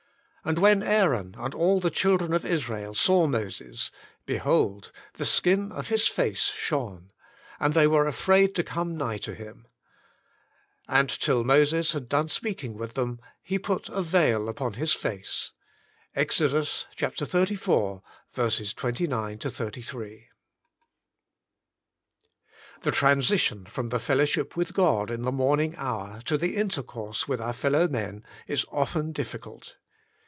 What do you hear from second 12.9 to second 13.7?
them, he